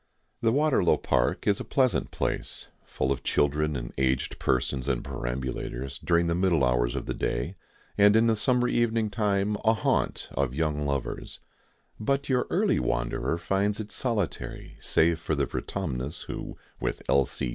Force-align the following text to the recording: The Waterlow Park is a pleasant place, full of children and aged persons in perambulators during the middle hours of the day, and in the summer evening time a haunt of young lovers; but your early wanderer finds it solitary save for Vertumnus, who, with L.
The 0.41 0.51
Waterlow 0.51 0.97
Park 0.97 1.45
is 1.45 1.59
a 1.59 1.63
pleasant 1.63 2.09
place, 2.09 2.69
full 2.83 3.11
of 3.11 3.21
children 3.21 3.75
and 3.75 3.93
aged 3.99 4.39
persons 4.39 4.87
in 4.87 5.03
perambulators 5.03 5.99
during 5.99 6.25
the 6.25 6.33
middle 6.33 6.63
hours 6.65 6.95
of 6.95 7.05
the 7.05 7.13
day, 7.13 7.55
and 7.99 8.15
in 8.15 8.25
the 8.25 8.35
summer 8.35 8.67
evening 8.67 9.11
time 9.11 9.57
a 9.63 9.75
haunt 9.75 10.27
of 10.31 10.55
young 10.55 10.87
lovers; 10.87 11.39
but 11.99 12.29
your 12.29 12.47
early 12.49 12.79
wanderer 12.79 13.37
finds 13.37 13.79
it 13.79 13.91
solitary 13.91 14.75
save 14.79 15.19
for 15.19 15.35
Vertumnus, 15.35 16.23
who, 16.23 16.57
with 16.79 17.03
L. 17.07 17.27